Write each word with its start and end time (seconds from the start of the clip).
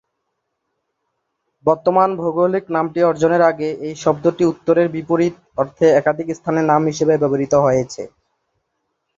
বর্তমান 1.65 2.09
ভৌগোলিক 2.19 2.65
নামটি 2.75 2.99
অর্জনের 3.03 3.43
আগে 3.51 3.69
এই 3.87 3.93
শব্দটি 4.03 4.43
"উত্তরের 4.45 4.87
বিপরীত" 4.95 5.35
অর্থে 5.57 5.85
একাধিক 5.91 6.27
স্থানের 6.35 6.65
নাম 6.71 6.81
হিসাবে 6.89 7.13
ব্যবহৃত 7.17 7.53
হয়েছে। 7.65 8.01